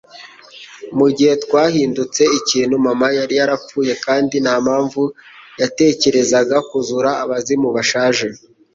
[0.97, 5.03] Mugihe twahindutse ikintu, mama yari yarapfuye kandi ntampamvu
[5.61, 8.25] yatekerezaga kuzura abazimu bashaje.